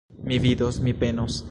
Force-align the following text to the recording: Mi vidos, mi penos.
Mi 0.29 0.39
vidos, 0.39 0.79
mi 0.79 0.93
penos. 0.93 1.33